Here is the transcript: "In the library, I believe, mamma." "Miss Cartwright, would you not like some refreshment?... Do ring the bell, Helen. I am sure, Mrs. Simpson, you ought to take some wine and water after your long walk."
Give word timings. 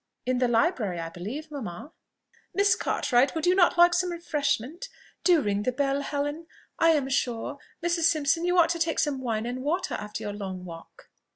"In 0.25 0.39
the 0.39 0.47
library, 0.47 0.99
I 0.99 1.09
believe, 1.09 1.51
mamma." 1.51 1.91
"Miss 2.55 2.75
Cartwright, 2.75 3.35
would 3.35 3.45
you 3.45 3.53
not 3.53 3.77
like 3.77 3.93
some 3.93 4.09
refreshment?... 4.11 4.89
Do 5.23 5.41
ring 5.43 5.61
the 5.61 5.71
bell, 5.71 6.01
Helen. 6.01 6.47
I 6.79 6.89
am 6.93 7.07
sure, 7.07 7.59
Mrs. 7.85 8.05
Simpson, 8.05 8.43
you 8.43 8.57
ought 8.57 8.69
to 8.69 8.79
take 8.79 8.97
some 8.97 9.21
wine 9.21 9.45
and 9.45 9.61
water 9.61 9.93
after 9.93 10.23
your 10.23 10.33
long 10.33 10.65
walk." 10.65 11.11